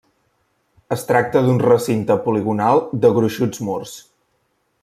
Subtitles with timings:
[0.95, 3.97] Es tracta d'un recinte poligonal de gruixuts murs.